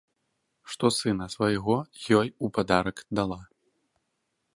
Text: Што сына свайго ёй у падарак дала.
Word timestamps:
Што 0.75 0.89
сына 0.99 1.27
свайго 1.33 1.75
ёй 2.21 2.27
у 2.47 2.51
падарак 2.57 2.97
дала. 3.21 3.41